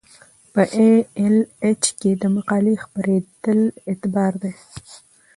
[0.53, 4.53] په ای ایل ایچ کې د مقالې خپریدل اعتبار دی.